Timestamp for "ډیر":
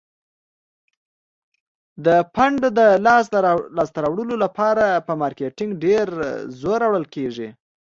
5.85-6.05